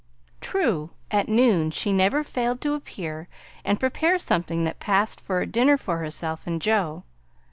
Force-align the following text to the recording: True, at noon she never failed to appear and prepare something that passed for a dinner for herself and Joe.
True, 0.39 0.89
at 1.11 1.29
noon 1.29 1.69
she 1.69 1.93
never 1.93 2.23
failed 2.23 2.59
to 2.61 2.73
appear 2.73 3.27
and 3.63 3.79
prepare 3.79 4.17
something 4.17 4.63
that 4.63 4.79
passed 4.79 5.21
for 5.21 5.41
a 5.41 5.45
dinner 5.45 5.77
for 5.77 5.99
herself 5.99 6.47
and 6.47 6.59
Joe. 6.59 7.03